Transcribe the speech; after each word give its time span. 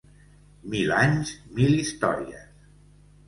Mil 0.75 0.93
anys, 0.99 1.33
mil 1.59 1.77
històries! 1.81 2.47